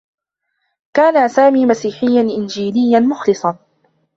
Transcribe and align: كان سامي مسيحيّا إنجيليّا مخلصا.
كان 0.93 1.27
سامي 1.27 1.65
مسيحيّا 1.65 2.21
إنجيليّا 2.21 2.99
مخلصا. 2.99 3.57